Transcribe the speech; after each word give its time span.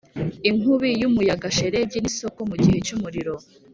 inkubi 0.49 0.89
y'umuyaga, 1.01 1.47
shelegi, 1.57 1.97
n'isoko 2.01 2.39
mugihe 2.49 2.77
cyumuriro, 2.85 3.33